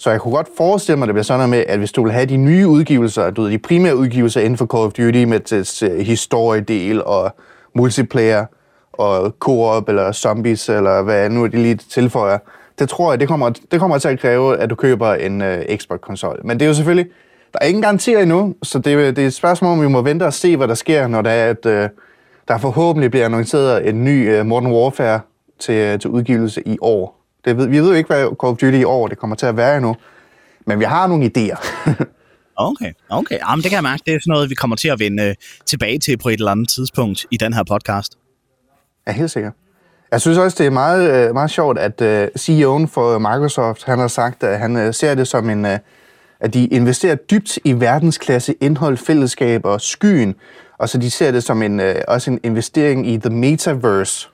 Så 0.00 0.10
jeg 0.10 0.20
kunne 0.20 0.34
godt 0.34 0.48
forestille 0.56 0.96
mig, 0.98 1.04
at 1.04 1.08
det 1.08 1.14
bliver 1.14 1.22
sådan 1.22 1.50
med, 1.50 1.64
at 1.68 1.78
hvis 1.78 1.92
du 1.92 2.02
vil 2.02 2.12
have 2.12 2.26
de 2.26 2.36
nye 2.36 2.68
udgivelser, 2.68 3.30
du 3.30 3.42
ved, 3.42 3.50
de 3.50 3.58
primære 3.58 3.96
udgivelser 3.96 4.40
inden 4.40 4.56
for 4.56 4.66
Call 4.66 4.84
of 4.84 4.92
Duty 4.92 5.24
med 5.24 5.40
dets 5.40 5.82
uh, 5.82 5.98
historiedel 5.98 7.04
og 7.04 7.34
multiplayer 7.74 8.46
og 8.92 9.34
co-op 9.38 9.88
eller 9.88 10.12
zombies 10.12 10.68
eller 10.68 11.02
hvad 11.02 11.30
nu 11.30 11.46
de 11.46 11.56
lige 11.56 11.74
tilføjer, 11.74 12.38
det 12.78 12.88
tror 12.88 13.12
jeg, 13.12 13.20
det 13.20 13.28
kommer, 13.28 13.50
det 13.50 13.80
kommer 13.80 13.98
til 13.98 14.08
at 14.08 14.20
kræve, 14.20 14.58
at 14.58 14.70
du 14.70 14.74
køber 14.74 15.14
en 15.14 15.42
uh, 15.42 15.76
Xbox-konsol. 15.76 16.40
Men 16.44 16.60
det 16.60 16.64
er 16.64 16.68
jo 16.68 16.74
selvfølgelig, 16.74 17.06
der 17.52 17.58
er 17.60 17.66
ingen 17.66 17.82
garantier 17.82 18.18
endnu, 18.18 18.54
så 18.62 18.78
det, 18.78 19.16
det 19.16 19.22
er 19.22 19.26
et 19.26 19.34
spørgsmål, 19.34 19.72
om 19.72 19.82
vi 19.82 19.88
må 19.88 20.02
vente 20.02 20.26
og 20.26 20.32
se, 20.32 20.56
hvad 20.56 20.68
der 20.68 20.74
sker, 20.74 21.06
når 21.06 21.22
der 21.22 21.30
er, 21.30 21.50
at 21.50 21.66
øh, 21.66 21.88
der 22.48 22.58
forhåbentlig 22.58 23.10
bliver 23.10 23.24
annonceret 23.24 23.88
en 23.88 24.04
ny 24.04 24.40
uh, 24.40 24.46
Modern 24.46 24.72
Warfare 24.72 25.20
til, 25.58 25.98
til 25.98 26.10
udgivelse 26.10 26.68
i 26.68 26.78
år. 26.80 27.19
Det 27.44 27.56
ved, 27.56 27.66
vi 27.66 27.78
ved 27.78 27.88
jo 27.88 27.94
ikke, 27.94 28.06
hvad 28.06 28.22
Call 28.22 28.50
of 28.50 28.56
Duty 28.56 28.76
i 28.76 28.84
år 28.84 29.08
det 29.08 29.18
kommer 29.18 29.36
til 29.36 29.46
at 29.46 29.56
være 29.56 29.76
endnu, 29.76 29.96
men 30.66 30.78
vi 30.80 30.84
har 30.84 31.06
nogle 31.06 31.24
idéer. 31.24 31.58
okay, 32.70 32.92
okay. 33.08 33.38
Jamen, 33.48 33.62
det 33.62 33.70
kan 33.70 33.76
jeg 33.76 33.82
mærke. 33.82 34.02
Det 34.06 34.14
er 34.14 34.18
sådan 34.20 34.32
noget, 34.32 34.50
vi 34.50 34.54
kommer 34.54 34.76
til 34.76 34.88
at 34.88 34.98
vende 34.98 35.22
øh, 35.22 35.34
tilbage 35.66 35.98
til 35.98 36.16
på 36.16 36.28
et 36.28 36.32
eller 36.32 36.50
andet 36.50 36.68
tidspunkt 36.68 37.26
i 37.30 37.36
den 37.36 37.52
her 37.52 37.62
podcast. 37.62 38.18
Ja, 39.06 39.12
helt 39.12 39.30
sikkert. 39.30 39.52
Jeg 40.12 40.20
synes 40.20 40.38
også, 40.38 40.56
det 40.58 40.66
er 40.66 40.70
meget, 40.70 41.34
meget 41.34 41.50
sjovt, 41.50 41.78
at 41.78 42.00
uh, 42.00 42.24
CEO'en 42.40 42.86
for 42.86 43.18
Microsoft, 43.18 43.84
han 43.84 43.98
har 43.98 44.08
sagt, 44.08 44.42
at 44.42 44.58
han 44.58 44.92
ser 44.92 45.14
det 45.14 45.28
som 45.28 45.50
en, 45.50 45.64
at 46.40 46.54
de 46.54 46.66
investerer 46.66 47.14
dybt 47.14 47.58
i 47.64 47.72
verdensklasse 47.72 48.54
indhold, 48.60 48.96
fællesskab 48.96 49.64
og 49.64 49.80
skyen, 49.80 50.34
og 50.78 50.88
så 50.88 50.98
de 50.98 51.10
ser 51.10 51.30
det 51.30 51.44
som 51.44 51.62
en, 51.62 51.80
øh, 51.80 51.94
også 52.08 52.30
en 52.30 52.40
investering 52.42 53.08
i 53.08 53.16
the 53.16 53.30
metaverse. 53.30 54.28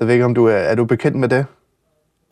Jeg 0.00 0.06
ved 0.06 0.14
ikke, 0.14 0.24
om 0.24 0.34
du 0.34 0.46
er, 0.46 0.54
er 0.54 0.74
du 0.74 0.84
bekendt 0.84 1.16
med 1.16 1.28
det? 1.28 1.46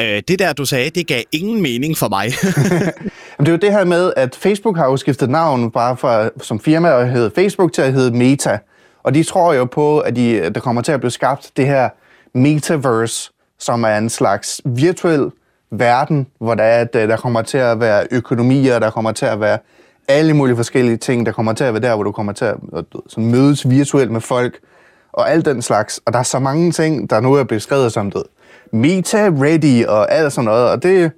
Øh, 0.00 0.22
det 0.28 0.38
der, 0.38 0.52
du 0.52 0.64
sagde, 0.64 0.90
det 0.90 1.06
gav 1.06 1.22
ingen 1.32 1.62
mening 1.62 1.96
for 1.96 2.08
mig. 2.08 2.26
Jamen, 3.38 3.46
det 3.46 3.48
er 3.48 3.52
jo 3.52 3.56
det 3.56 3.72
her 3.72 3.84
med, 3.84 4.12
at 4.16 4.34
Facebook 4.34 4.76
har 4.76 4.84
jo 4.84 4.96
skiftet 4.96 5.30
navn 5.30 5.70
bare 5.70 5.96
fra, 5.96 6.30
som 6.42 6.60
firma 6.60 6.90
og 6.90 7.08
hedder 7.08 7.30
Facebook 7.34 7.72
til 7.72 7.82
at 7.82 7.92
hedde 7.92 8.16
Meta. 8.16 8.58
Og 9.02 9.14
de 9.14 9.22
tror 9.22 9.54
jo 9.54 9.64
på, 9.64 9.98
at 9.98 10.16
de, 10.16 10.50
der 10.50 10.60
kommer 10.60 10.82
til 10.82 10.92
at 10.92 11.00
blive 11.00 11.10
skabt 11.10 11.50
det 11.56 11.66
her 11.66 11.88
metaverse, 12.34 13.30
som 13.58 13.84
er 13.84 13.98
en 13.98 14.10
slags 14.10 14.60
virtuel 14.64 15.30
verden, 15.70 16.26
hvor 16.38 16.54
der, 16.54 16.64
er, 16.64 16.80
at 16.80 16.96
øh, 16.96 17.08
der 17.08 17.16
kommer 17.16 17.42
til 17.42 17.58
at 17.58 17.80
være 17.80 18.06
økonomier, 18.10 18.78
der 18.78 18.90
kommer 18.90 19.12
til 19.12 19.26
at 19.26 19.40
være 19.40 19.58
alle 20.08 20.34
mulige 20.34 20.56
forskellige 20.56 20.96
ting, 20.96 21.26
der 21.26 21.32
kommer 21.32 21.52
til 21.52 21.64
at 21.64 21.74
være 21.74 21.82
der, 21.82 21.94
hvor 21.94 22.04
du 22.04 22.12
kommer 22.12 22.32
til 22.32 22.44
at 22.44 22.58
så 23.06 23.20
mødes 23.20 23.70
virtuelt 23.70 24.10
med 24.10 24.20
folk, 24.20 24.58
og 25.20 25.30
alt 25.30 25.44
den 25.44 25.62
slags. 25.62 26.00
Og 26.06 26.12
der 26.12 26.18
er 26.18 26.22
så 26.22 26.38
mange 26.38 26.72
ting, 26.72 27.10
der 27.10 27.20
nu 27.20 27.34
er 27.34 27.44
beskrevet 27.44 27.92
som 27.92 28.10
det. 28.10 28.22
Meta-ready 28.72 29.86
og 29.88 30.12
alt 30.12 30.32
sådan 30.32 30.44
noget, 30.44 30.70
og 30.70 30.82
det, 30.82 31.12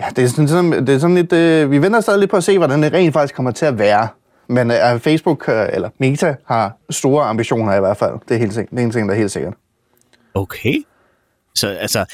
ja, 0.00 0.04
det 0.16 0.24
er 0.24 0.28
sådan, 0.28 0.72
det 0.72 0.94
er 0.94 0.98
sådan 0.98 1.16
lidt, 1.16 1.32
øh, 1.32 1.70
vi 1.70 1.82
venter 1.82 2.00
stadig 2.00 2.20
lidt 2.20 2.30
på 2.30 2.36
at 2.36 2.44
se, 2.44 2.58
hvordan 2.58 2.82
det 2.82 2.92
rent 2.92 3.12
faktisk 3.12 3.34
kommer 3.34 3.50
til 3.50 3.66
at 3.66 3.78
være. 3.78 4.08
Men 4.48 4.70
øh, 4.70 5.00
Facebook, 5.00 5.48
øh, 5.48 5.68
eller 5.72 5.88
Meta, 5.98 6.36
har 6.46 6.76
store 6.90 7.24
ambitioner 7.24 7.76
i 7.76 7.80
hvert 7.80 7.96
fald. 7.96 8.12
Det 8.28 8.34
er, 8.34 8.38
helt, 8.38 8.54
det 8.54 8.78
er 8.78 8.82
en 8.82 8.90
ting, 8.90 9.08
der 9.08 9.14
er 9.14 9.18
helt 9.18 9.30
sikkert. 9.30 9.54
Okay. 10.34 10.74
Så 11.54 11.68
altså, 11.68 12.04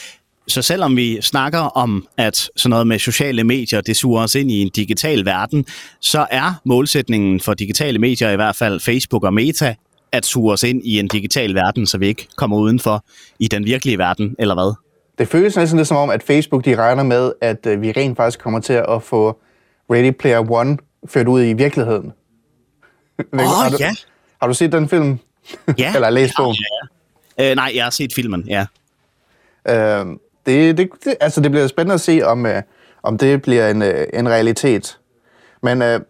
så 0.49 0.63
selvom 0.63 0.97
vi 0.97 1.23
snakker 1.23 1.59
om, 1.59 2.07
at 2.17 2.37
sådan 2.57 2.71
noget 2.71 2.87
med 2.87 2.99
sociale 2.99 3.45
medier, 3.45 3.81
det 3.81 3.97
suger 3.97 4.23
os 4.23 4.35
ind 4.35 4.51
i 4.51 4.63
en 4.63 4.69
digital 4.69 5.25
verden, 5.25 5.65
så 6.01 6.27
er 6.31 6.61
målsætningen 6.65 7.41
for 7.41 7.55
digitale 7.55 7.99
medier, 7.99 8.31
i 8.31 8.37
hvert 8.37 8.57
fald 8.57 8.81
Facebook 8.81 9.25
og 9.25 9.35
Meta, 9.35 9.75
at 10.13 10.27
suge 10.27 10.53
os 10.53 10.63
ind 10.63 10.83
i 10.85 10.99
en 10.99 11.09
digital 11.09 11.55
verden, 11.55 11.87
så 11.87 11.99
vi 11.99 12.07
ikke 12.07 12.29
kommer 12.37 12.57
udenfor 12.57 13.05
i 13.39 13.49
den 13.49 13.65
virkelige 13.65 13.99
verden, 13.99 14.37
eller 14.39 14.55
hvad? 14.55 14.75
Det 15.19 15.29
føles 15.29 15.57
næsten 15.57 15.77
lidt 15.77 15.89
som 15.89 15.97
om, 15.97 16.11
at 16.11 16.23
Facebook 16.23 16.65
de 16.65 16.77
regner 16.77 17.03
med, 17.03 17.33
at 17.41 17.67
øh, 17.67 17.83
vi 17.83 17.93
rent 17.93 18.17
faktisk 18.17 18.39
kommer 18.39 18.61
til 18.61 18.73
at 18.73 19.03
få 19.03 19.41
Ready 19.91 20.11
Player 20.11 20.51
One 20.51 20.79
ført 21.07 21.29
ud 21.29 21.43
i 21.43 21.53
virkeligheden. 21.53 22.13
Åh, 23.33 23.41
oh, 23.41 23.47
har 23.47 23.71
du, 23.71 23.77
ja. 23.81 23.91
Har 24.41 24.47
du 24.47 24.55
set 24.55 24.73
den 24.73 24.89
film? 24.89 25.19
Ja. 25.79 25.93
Eller 25.97 26.11
læst 26.11 26.35
bogen? 26.37 26.57
Ja, 27.39 27.45
ja. 27.45 27.51
Øh, 27.51 27.57
nej, 27.57 27.73
jeg 27.75 27.85
har 27.85 27.91
set 27.91 28.13
filmen, 28.15 28.49
ja. 28.49 28.67
Øh, 29.69 30.07
det, 30.47 30.79
det, 30.79 30.91
det, 31.05 31.15
altså 31.21 31.41
det 31.41 31.51
bliver 31.51 31.67
spændende 31.67 31.95
at 31.95 32.01
se, 32.01 32.23
om, 32.23 32.47
øh, 32.47 32.63
om 33.03 33.19
det 33.19 33.43
bliver 33.43 33.71
en, 33.71 33.83
øh, 33.83 34.07
en 34.15 34.29
realitet. 34.29 34.99
Men 35.63 35.83
øh, 35.83 36.01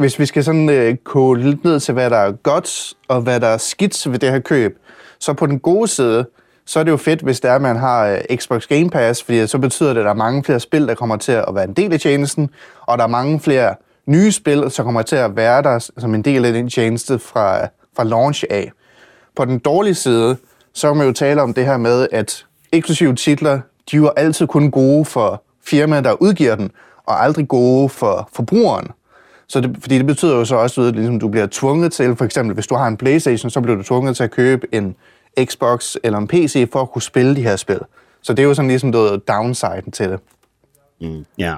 hvis 0.00 0.18
vi 0.18 0.26
skal 0.26 0.44
sådan 0.44 0.68
øh, 0.68 0.96
kåle 0.96 1.42
lidt 1.42 1.64
ned 1.64 1.80
til, 1.80 1.94
hvad 1.94 2.10
der 2.10 2.16
er 2.16 2.32
godt 2.32 2.92
og 3.08 3.20
hvad 3.20 3.40
der 3.40 3.46
er 3.46 3.56
skidt 3.56 4.12
ved 4.12 4.18
det 4.18 4.30
her 4.30 4.38
køb, 4.38 4.78
så 5.18 5.32
på 5.32 5.46
den 5.46 5.58
gode 5.58 5.88
side, 5.88 6.26
så 6.66 6.80
er 6.80 6.84
det 6.84 6.90
jo 6.90 6.96
fedt, 6.96 7.20
hvis 7.20 7.40
det 7.40 7.50
er, 7.50 7.54
at 7.54 7.62
man 7.62 7.76
har 7.76 8.06
øh, 8.06 8.36
Xbox 8.36 8.66
Game 8.66 8.90
Pass, 8.90 9.22
fordi 9.22 9.46
så 9.46 9.58
betyder 9.58 9.92
det, 9.92 10.00
at 10.00 10.04
der 10.04 10.10
er 10.10 10.14
mange 10.14 10.44
flere 10.44 10.60
spil, 10.60 10.88
der 10.88 10.94
kommer 10.94 11.16
til 11.16 11.32
at 11.32 11.54
være 11.54 11.64
en 11.64 11.72
del 11.72 11.92
af 11.92 12.00
tjenesten, 12.00 12.50
og 12.80 12.98
der 12.98 13.04
er 13.04 13.08
mange 13.08 13.40
flere 13.40 13.74
nye 14.06 14.32
spil, 14.32 14.70
som 14.70 14.84
kommer 14.84 15.02
til 15.02 15.16
at 15.16 15.36
være 15.36 15.62
der 15.62 15.90
som 15.98 16.14
en 16.14 16.22
del 16.22 16.44
af 16.44 16.52
den 16.52 16.68
tjeneste 16.68 17.18
fra, 17.18 17.66
fra 17.96 18.04
launch 18.04 18.44
af. 18.50 18.72
På 19.36 19.44
den 19.44 19.58
dårlige 19.58 19.94
side, 19.94 20.36
så 20.72 20.88
kan 20.88 20.96
man 20.96 21.06
jo 21.06 21.12
tale 21.12 21.42
om 21.42 21.54
det 21.54 21.66
her 21.66 21.76
med, 21.76 22.08
at 22.12 22.46
eksklusive 22.72 23.14
titler, 23.14 23.60
de 23.90 23.96
er 23.96 24.00
jo 24.00 24.08
altid 24.08 24.46
kun 24.46 24.70
gode 24.70 25.04
for 25.04 25.42
firmaer, 25.64 26.00
der 26.00 26.12
udgiver 26.12 26.54
den, 26.54 26.70
og 27.06 27.22
aldrig 27.22 27.48
gode 27.48 27.88
for 27.88 28.28
forbrugeren. 28.32 28.86
Så 29.50 29.60
det, 29.60 29.76
fordi 29.80 29.98
det 29.98 30.06
betyder 30.06 30.36
jo 30.36 30.44
så 30.44 30.56
også, 30.56 30.82
at 30.82 30.94
ligesom, 30.94 31.20
du 31.20 31.28
bliver 31.28 31.46
tvunget 31.50 31.92
til, 31.92 32.16
for 32.16 32.24
eksempel 32.24 32.54
hvis 32.54 32.66
du 32.66 32.74
har 32.74 32.86
en 32.86 32.96
Playstation, 32.96 33.50
så 33.50 33.60
bliver 33.60 33.76
du 33.76 33.82
tvunget 33.82 34.16
til 34.16 34.24
at 34.24 34.30
købe 34.30 34.66
en 34.72 34.94
Xbox 35.44 35.96
eller 36.02 36.18
en 36.18 36.28
PC 36.28 36.68
for 36.72 36.82
at 36.82 36.90
kunne 36.90 37.02
spille 37.02 37.36
de 37.36 37.42
her 37.42 37.56
spil. 37.56 37.78
Så 38.22 38.32
det 38.32 38.42
er 38.42 38.46
jo 38.46 38.54
sådan 38.54 38.68
ligesom 38.68 38.90
noget 38.90 39.28
downside 39.28 39.90
til 39.92 40.08
det. 40.08 40.20
Mm, 41.00 41.24
ja. 41.38 41.54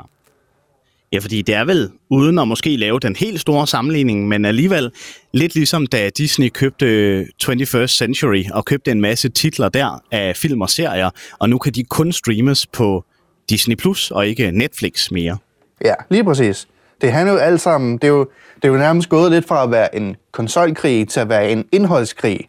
Ja, 1.12 1.18
fordi 1.18 1.42
det 1.42 1.54
er 1.54 1.64
vel, 1.64 1.90
uden 2.10 2.38
at 2.38 2.48
måske 2.48 2.76
lave 2.76 3.00
den 3.00 3.16
helt 3.16 3.40
store 3.40 3.66
sammenligning, 3.66 4.28
men 4.28 4.44
alligevel 4.44 4.90
lidt 5.32 5.54
ligesom 5.54 5.86
da 5.86 6.10
Disney 6.10 6.48
købte 6.48 7.26
21st 7.44 7.86
Century 7.86 8.44
og 8.52 8.64
købte 8.64 8.90
en 8.90 9.00
masse 9.00 9.28
titler 9.28 9.68
der 9.68 10.02
af 10.10 10.36
film 10.36 10.60
og 10.60 10.70
serier, 10.70 11.10
og 11.38 11.50
nu 11.50 11.58
kan 11.58 11.72
de 11.72 11.84
kun 11.84 12.12
streames 12.12 12.66
på 12.66 13.04
Disney 13.50 13.76
Plus 13.76 14.10
og 14.10 14.26
ikke 14.26 14.50
Netflix 14.50 15.10
mere. 15.10 15.36
Ja, 15.84 15.94
lige 16.10 16.24
præcis. 16.24 16.68
Det 17.02 17.12
handler 17.12 17.32
jo 17.32 17.38
alt 17.38 17.60
sammen, 17.60 17.98
det 17.98 18.04
er 18.04 18.08
jo, 18.08 18.28
det 18.54 18.64
er 18.64 18.68
jo 18.68 18.78
nærmest 18.78 19.08
gået 19.08 19.30
lidt 19.30 19.48
fra 19.48 19.62
at 19.62 19.70
være 19.70 19.94
en 19.94 20.16
konsolkrig 20.32 21.08
til 21.08 21.20
at 21.20 21.28
være 21.28 21.50
en 21.50 21.64
indholdskrig, 21.72 22.48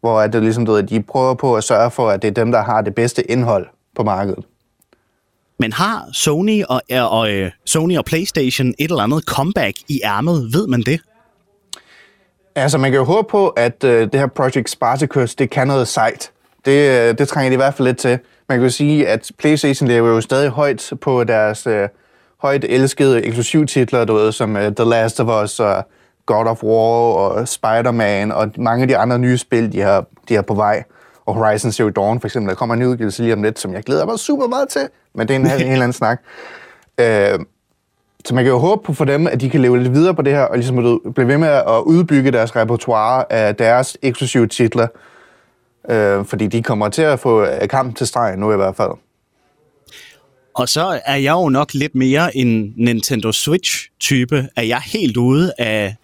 hvor 0.00 0.20
at 0.20 0.32
det 0.32 0.42
ligesom, 0.42 0.66
du 0.66 0.72
ved, 0.72 0.82
de 0.82 1.02
prøver 1.02 1.34
på 1.34 1.56
at 1.56 1.64
sørge 1.64 1.90
for, 1.90 2.10
at 2.10 2.22
det 2.22 2.28
er 2.28 2.32
dem, 2.32 2.52
der 2.52 2.62
har 2.62 2.80
det 2.80 2.94
bedste 2.94 3.30
indhold 3.30 3.66
på 3.96 4.02
markedet. 4.02 4.44
Men 5.58 5.72
har 5.72 6.08
Sony 6.12 6.64
og, 6.68 6.82
og, 6.92 7.10
og 7.10 7.32
øh, 7.32 7.50
Sony 7.66 7.98
og 7.98 8.04
PlayStation 8.04 8.68
et 8.68 8.90
eller 8.90 9.02
andet 9.02 9.24
comeback 9.24 9.76
i 9.88 10.00
ærmet? 10.04 10.50
Ved 10.54 10.66
man 10.66 10.82
det? 10.82 11.00
Altså, 12.54 12.78
man 12.78 12.90
kan 12.90 12.98
jo 12.98 13.04
håbe 13.04 13.28
på, 13.30 13.48
at 13.48 13.84
øh, 13.84 14.00
det 14.12 14.20
her 14.20 14.26
Project 14.26 14.70
Spartacus, 14.70 15.34
det 15.34 15.50
kan 15.50 15.66
noget 15.66 15.88
sejt. 15.88 16.30
Det, 16.64 16.90
øh, 16.90 17.18
det 17.18 17.28
trænger 17.28 17.50
de 17.50 17.54
i 17.54 17.56
hvert 17.56 17.74
fald 17.74 17.88
lidt 17.88 17.98
til. 17.98 18.18
Man 18.48 18.58
kan 18.58 18.62
jo 18.62 18.70
sige, 18.70 19.08
at 19.08 19.30
PlayStation 19.38 19.88
lever 19.88 20.08
jo 20.08 20.20
stadig 20.20 20.50
højt 20.50 20.92
på 21.00 21.24
deres 21.24 21.66
øh, 21.66 21.88
højt 22.42 22.64
elskede 22.64 23.24
eksklusivtitler, 23.24 24.04
du 24.04 24.14
ved, 24.14 24.32
som 24.32 24.54
uh, 24.54 24.60
The 24.60 24.84
Last 24.84 25.20
of 25.20 25.44
Us 25.44 25.60
og 25.60 25.84
God 26.26 26.46
of 26.46 26.62
War 26.62 27.14
og 27.14 27.48
Spider-Man 27.48 28.32
og 28.32 28.50
mange 28.56 28.82
af 28.82 28.88
de 28.88 28.96
andre 28.96 29.18
nye 29.18 29.38
spil, 29.38 29.72
de 29.72 29.80
har, 29.80 30.04
de 30.28 30.34
har 30.34 30.42
på 30.42 30.54
vej. 30.54 30.84
Og 31.26 31.34
Horizon 31.34 31.72
Zero 31.72 31.88
Dawn 31.88 32.20
for 32.20 32.28
eksempel, 32.28 32.48
der 32.48 32.54
kommer 32.54 32.74
en 32.74 32.82
udgivelse 32.82 33.22
lige 33.22 33.34
om 33.34 33.42
lidt, 33.42 33.58
som 33.58 33.72
jeg 33.72 33.82
glæder 33.82 34.06
mig 34.06 34.18
super 34.18 34.46
meget 34.46 34.68
til, 34.68 34.88
men 35.14 35.28
det 35.28 35.34
er 35.34 35.38
en, 35.38 35.46
en 35.46 35.50
helt 35.50 35.82
anden 35.82 35.92
snak. 35.92 36.20
Uh, 37.00 37.44
så 38.24 38.34
man 38.34 38.44
kan 38.44 38.52
jo 38.52 38.58
håbe 38.58 38.82
på 38.82 38.92
for 38.92 39.04
dem, 39.04 39.26
at 39.26 39.40
de 39.40 39.50
kan 39.50 39.60
leve 39.60 39.78
lidt 39.78 39.94
videre 39.94 40.14
på 40.14 40.22
det 40.22 40.32
her, 40.32 40.42
og 40.42 40.56
ligesom 40.56 41.00
blive 41.14 41.28
ved 41.28 41.38
med 41.38 41.48
at 41.48 41.80
udbygge 41.84 42.30
deres 42.30 42.56
repertoire 42.56 43.32
af 43.32 43.56
deres 43.56 43.96
eksklusive 44.02 44.46
titler, 44.46 44.86
uh, 45.84 46.26
fordi 46.26 46.46
de 46.46 46.62
kommer 46.62 46.88
til 46.88 47.02
at 47.02 47.20
få 47.20 47.46
kamp 47.70 47.96
til 47.96 48.06
stregen 48.06 48.38
nu 48.38 48.52
i 48.52 48.56
hvert 48.56 48.76
fald. 48.76 48.92
Og 50.54 50.68
så 50.68 51.00
er 51.06 51.16
jeg 51.16 51.32
jo 51.32 51.48
nok 51.48 51.74
lidt 51.74 51.94
mere 51.94 52.36
en 52.36 52.74
Nintendo 52.76 53.32
Switch-type. 53.32 54.48
Er 54.56 54.62
jeg 54.62 54.80
helt 54.80 55.16
ude 55.16 55.52
af, 55.58 55.96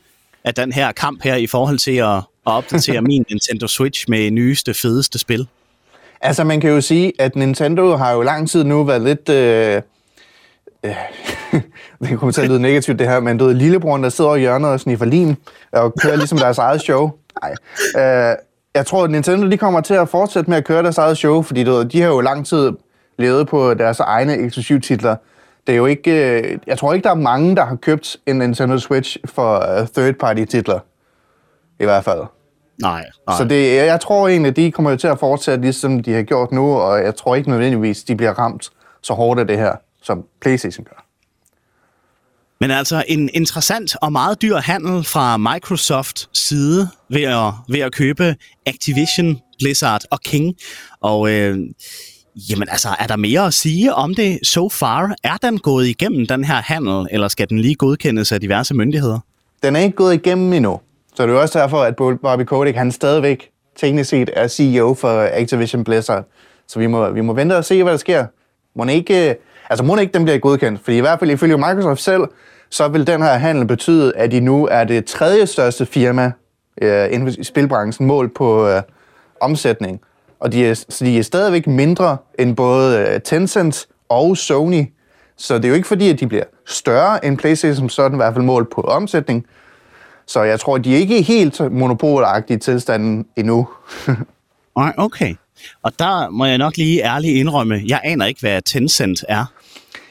af 0.44 0.54
den 0.54 0.72
her 0.72 0.92
kamp 0.92 1.22
her 1.24 1.34
i 1.34 1.46
forhold 1.46 1.78
til 1.78 1.96
at, 1.96 2.16
at 2.16 2.22
opdatere 2.44 3.02
min 3.10 3.24
Nintendo 3.30 3.66
Switch 3.66 4.04
med 4.08 4.30
nyeste, 4.30 4.74
fedeste 4.74 5.18
spil? 5.18 5.48
Altså, 6.20 6.44
man 6.44 6.60
kan 6.60 6.70
jo 6.70 6.80
sige, 6.80 7.12
at 7.18 7.36
Nintendo 7.36 7.96
har 7.96 8.12
jo 8.12 8.22
lang 8.22 8.50
tid 8.50 8.64
nu 8.64 8.84
været 8.84 9.02
lidt... 9.02 9.28
Øh, 9.28 9.82
øh, 10.84 10.94
det 12.02 12.18
kommer 12.18 12.32
til 12.32 12.42
at 12.42 12.48
lyde 12.48 12.60
negativt, 12.60 12.98
det 12.98 13.08
her, 13.08 13.20
men 13.20 13.38
du 13.38 13.44
ved, 13.44 13.54
lillebroren, 13.54 14.02
der 14.02 14.08
sidder 14.08 14.30
over 14.30 14.38
hjørnet 14.38 14.70
og 14.70 14.80
sniffer 14.80 15.06
lim, 15.06 15.36
og 15.72 15.94
kører 16.02 16.16
ligesom 16.16 16.38
deres 16.38 16.58
eget 16.58 16.80
show. 16.80 17.10
Nej. 17.42 17.54
Øh, 18.04 18.36
jeg 18.74 18.86
tror, 18.86 19.04
at 19.04 19.10
Nintendo 19.10 19.50
de 19.50 19.56
kommer 19.56 19.80
til 19.80 19.94
at 19.94 20.08
fortsætte 20.08 20.50
med 20.50 20.58
at 20.58 20.64
køre 20.64 20.82
deres 20.82 20.98
eget 20.98 21.18
show, 21.18 21.42
fordi 21.42 21.64
du 21.64 21.72
ved, 21.72 21.84
de 21.84 22.00
har 22.00 22.08
jo 22.08 22.20
lang 22.20 22.46
tid 22.46 22.72
levet 23.18 23.48
på 23.48 23.74
deres 23.74 24.00
egne 24.00 24.36
eksklusivtitler. 24.36 25.16
Det 25.66 25.72
er 25.72 25.76
jo 25.76 25.86
ikke, 25.86 26.40
øh, 26.40 26.58
jeg 26.66 26.78
tror 26.78 26.92
ikke, 26.92 27.04
der 27.04 27.10
er 27.10 27.14
mange, 27.14 27.56
der 27.56 27.64
har 27.64 27.76
købt 27.76 28.16
en 28.26 28.36
Nintendo 28.36 28.78
Switch 28.78 29.16
for 29.24 29.56
uh, 29.56 29.86
third-party 29.98 30.44
titler. 30.44 30.80
I 31.80 31.84
hvert 31.84 32.04
fald. 32.04 32.22
Nej, 32.82 33.04
nej. 33.26 33.36
Så 33.38 33.44
det, 33.44 33.74
jeg 33.74 34.00
tror 34.00 34.28
egentlig, 34.28 34.56
de 34.56 34.72
kommer 34.72 34.90
jo 34.90 34.96
til 34.96 35.08
at 35.08 35.18
fortsætte, 35.18 35.62
ligesom 35.62 36.02
de 36.02 36.12
har 36.12 36.22
gjort 36.22 36.52
nu, 36.52 36.74
og 36.74 37.04
jeg 37.04 37.16
tror 37.16 37.34
ikke 37.34 37.50
nødvendigvis, 37.50 38.04
de 38.04 38.16
bliver 38.16 38.32
ramt 38.32 38.70
så 39.02 39.14
hårdt 39.14 39.40
af 39.40 39.46
det 39.46 39.58
her, 39.58 39.72
som 40.02 40.24
PlayStation 40.40 40.84
gør. 40.84 41.04
Men 42.60 42.70
altså 42.70 43.04
en 43.08 43.30
interessant 43.34 43.96
og 44.02 44.12
meget 44.12 44.42
dyr 44.42 44.56
handel 44.56 45.04
fra 45.04 45.36
Microsoft 45.36 46.28
side 46.38 46.88
ved 47.08 47.22
at, 47.22 47.52
ved 47.68 47.80
at 47.80 47.92
købe 47.92 48.36
Activision, 48.66 49.40
Blizzard 49.58 50.00
og 50.10 50.20
King. 50.20 50.54
Og 51.00 51.30
øh, 51.32 51.58
Jamen 52.50 52.68
altså, 52.70 52.88
er 52.98 53.06
der 53.06 53.16
mere 53.16 53.46
at 53.46 53.54
sige 53.54 53.94
om 53.94 54.14
det 54.14 54.38
so 54.42 54.68
far? 54.68 55.14
Er 55.24 55.36
den 55.42 55.58
gået 55.58 55.86
igennem 55.86 56.26
den 56.26 56.44
her 56.44 56.54
handel, 56.54 57.06
eller 57.10 57.28
skal 57.28 57.48
den 57.48 57.58
lige 57.58 57.74
godkendes 57.74 58.32
af 58.32 58.40
diverse 58.40 58.74
myndigheder? 58.74 59.18
Den 59.62 59.76
er 59.76 59.80
ikke 59.80 59.96
gået 59.96 60.14
igennem 60.14 60.52
endnu. 60.52 60.80
Så 61.14 61.26
det 61.26 61.34
er 61.34 61.38
også 61.38 61.58
derfor, 61.58 61.82
at 61.82 61.96
Bobby 61.96 62.42
Kotick, 62.42 62.76
han 62.76 62.92
stadigvæk 62.92 63.50
teknisk 63.76 64.10
set 64.10 64.30
er 64.32 64.48
CEO 64.48 64.94
for 64.94 65.28
Activision 65.32 65.84
Blizzard. 65.84 66.24
Så 66.68 66.78
vi 66.78 66.86
må, 66.86 67.10
vi 67.10 67.20
må 67.20 67.32
vente 67.32 67.56
og 67.56 67.64
se, 67.64 67.82
hvad 67.82 67.92
der 67.92 67.98
sker. 67.98 68.26
Må 68.76 68.84
ikke, 68.84 69.30
øh, 69.30 69.34
altså 69.70 69.84
må 69.84 69.96
ikke 69.96 70.12
den 70.12 70.24
bliver 70.24 70.38
godkendt, 70.38 70.80
fordi 70.84 70.96
i 70.96 71.00
hvert 71.00 71.18
fald 71.18 71.30
ifølge 71.30 71.56
Microsoft 71.56 72.00
selv, 72.00 72.22
så 72.70 72.88
vil 72.88 73.06
den 73.06 73.22
her 73.22 73.34
handel 73.34 73.66
betyde, 73.66 74.16
at 74.16 74.30
de 74.30 74.40
nu 74.40 74.68
er 74.70 74.84
det 74.84 75.04
tredje 75.04 75.46
største 75.46 75.86
firma 75.86 76.32
øh, 76.82 77.08
inden 77.12 77.32
for 77.32 77.42
spilbranchen 77.42 78.06
mål 78.06 78.28
på 78.28 78.68
øh, 78.68 78.82
omsætning. 79.40 80.00
Og 80.40 80.52
de 80.52 80.66
er, 80.66 80.74
så 80.74 81.04
de 81.04 81.18
er 81.18 81.22
stadigvæk 81.22 81.66
mindre 81.66 82.16
end 82.38 82.56
både 82.56 82.98
øh, 82.98 83.20
Tencent 83.20 83.86
og 84.08 84.36
Sony. 84.36 84.84
Så 85.36 85.54
det 85.54 85.64
er 85.64 85.68
jo 85.68 85.74
ikke 85.74 85.88
fordi, 85.88 86.10
at 86.10 86.20
de 86.20 86.26
bliver 86.26 86.44
større 86.66 87.24
end 87.24 87.38
PlayStation 87.38 87.76
som 87.76 87.88
sådan, 87.88 88.14
i 88.14 88.16
hvert 88.16 88.34
fald 88.34 88.44
mål 88.44 88.68
på 88.74 88.80
omsætning. 88.80 89.46
Så 90.26 90.42
jeg 90.42 90.60
tror, 90.60 90.78
de 90.78 90.94
er 90.94 90.98
ikke 90.98 91.22
helt 91.22 91.72
monopolagtige 91.72 92.58
tilstanden 92.58 93.26
endnu. 93.36 93.68
Nej, 94.78 94.92
okay. 94.96 95.34
Og 95.82 95.92
der 95.98 96.30
må 96.30 96.44
jeg 96.44 96.58
nok 96.58 96.76
lige 96.76 97.04
ærligt 97.04 97.36
indrømme, 97.36 97.80
jeg 97.86 98.00
aner 98.04 98.26
ikke, 98.26 98.40
hvad 98.40 98.62
Tencent 98.62 99.24
er. 99.28 99.44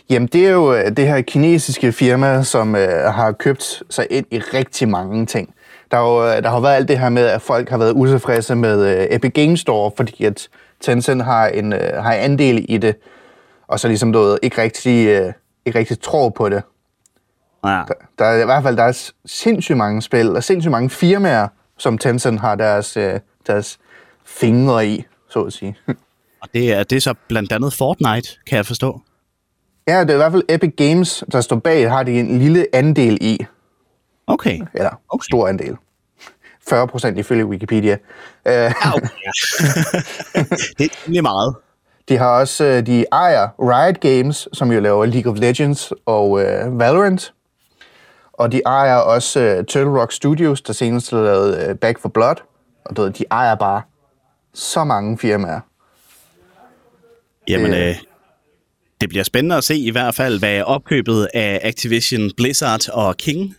Jamen, 0.09 0.27
det 0.27 0.45
er 0.45 0.51
jo 0.51 0.73
øh, 0.73 0.97
det 0.97 1.07
her 1.07 1.21
kinesiske 1.21 1.91
firma, 1.91 2.43
som 2.43 2.75
øh, 2.75 3.13
har 3.13 3.31
købt 3.31 3.83
sig 3.89 4.07
ind 4.09 4.25
i 4.31 4.39
rigtig 4.39 4.89
mange 4.89 5.25
ting. 5.25 5.53
Der, 5.91 5.97
jo, 5.97 6.23
øh, 6.23 6.43
der 6.43 6.49
har 6.49 6.59
været 6.59 6.75
alt 6.75 6.87
det 6.87 6.99
her 6.99 7.09
med, 7.09 7.25
at 7.25 7.41
folk 7.41 7.69
har 7.69 7.77
været 7.77 7.91
utilfredse 7.91 8.55
med 8.55 9.07
uh, 9.09 9.15
Epic 9.15 9.33
Games 9.33 9.59
Store, 9.59 9.91
fordi 9.97 10.23
at 10.23 10.49
Tencent 10.81 11.23
har 11.23 11.47
en, 11.47 11.73
uh, 11.73 11.79
har 11.79 12.13
en 12.13 12.19
andel 12.19 12.65
i 12.69 12.77
det, 12.77 12.95
og 13.67 13.79
så 13.79 13.87
ligesom 13.87 14.13
du 14.13 14.37
ikke 14.41 14.61
rigtig, 14.61 15.07
ikke 15.65 15.79
rigtig 15.79 16.01
tror 16.01 16.29
på 16.29 16.49
det. 16.49 16.63
Ja. 17.65 17.69
Der, 17.69 17.93
der 18.19 18.25
er 18.25 18.41
i 18.41 18.45
hvert 18.45 18.63
fald 18.63 18.77
der 18.77 18.83
er 18.83 19.11
sindssygt 19.25 19.77
mange 19.77 20.01
spil, 20.01 20.35
og 20.35 20.43
sindssygt 20.43 20.71
mange 20.71 20.89
firmaer, 20.89 21.47
som 21.77 21.97
Tencent 21.97 22.39
har 22.39 22.55
deres, 22.55 22.97
deres 23.47 23.79
fingre 24.25 24.87
i, 24.87 25.05
så 25.29 25.41
at 25.41 25.53
sige. 25.53 25.77
Og 26.41 26.49
det 26.53 26.73
er, 26.73 26.83
det 26.83 26.95
er 26.95 26.99
så 27.01 27.13
blandt 27.27 27.51
andet 27.51 27.73
Fortnite, 27.73 28.29
kan 28.47 28.57
jeg 28.57 28.65
forstå. 28.65 29.01
Ja, 29.87 30.01
det 30.01 30.09
er 30.09 30.13
i 30.13 30.17
hvert 30.17 30.31
fald 30.31 30.43
Epic 30.49 30.73
Games, 30.77 31.23
der 31.31 31.41
står 31.41 31.55
bag, 31.55 31.91
har 31.91 32.03
de 32.03 32.19
en 32.19 32.39
lille 32.39 32.65
andel 32.73 33.17
i. 33.21 33.45
Okay. 34.27 34.61
Eller 34.73 35.01
okay. 35.09 35.23
stor 35.23 35.47
andel. 35.47 35.77
40 36.69 36.87
procent 36.87 37.17
ifølge 37.17 37.45
Wikipedia. 37.45 37.97
Uh, 38.45 38.51
okay. 38.53 39.07
det 40.77 41.17
er 41.17 41.21
meget. 41.21 41.55
De 42.09 42.17
har 42.17 42.39
også, 42.39 42.65
øh, 42.65 42.85
de 42.85 43.05
ejer 43.11 43.47
Riot 43.59 43.99
Games, 43.99 44.47
som 44.53 44.71
jo 44.71 44.79
laver 44.79 45.05
League 45.05 45.31
of 45.31 45.39
Legends 45.39 45.93
og 46.05 46.31
uh, 46.31 46.79
Valorant. 46.79 47.33
Og 48.33 48.51
de 48.51 48.61
ejer 48.65 48.95
også 48.95 49.39
uh, 49.39 49.65
Turtle 49.65 50.01
Rock 50.01 50.11
Studios, 50.11 50.61
der 50.61 50.73
senest 50.73 51.11
har 51.11 51.21
lavet 51.21 51.69
uh, 51.69 51.75
Back 51.75 51.99
for 51.99 52.09
Blood. 52.09 52.35
Og 52.85 52.97
du 52.97 53.07
de 53.07 53.25
ejer 53.31 53.55
bare 53.55 53.81
så 54.53 54.83
mange 54.83 55.17
firmaer. 55.17 55.59
Jamen, 57.47 57.73
øh, 57.73 57.95
det 59.01 59.09
bliver 59.09 59.23
spændende 59.23 59.55
at 59.55 59.63
se 59.63 59.75
i 59.77 59.91
hvert 59.91 60.15
fald, 60.15 60.39
hvad 60.39 60.61
opkøbet 60.61 61.27
af 61.33 61.59
Activision, 61.63 62.31
Blizzard 62.37 62.89
og 62.89 63.17
King 63.17 63.55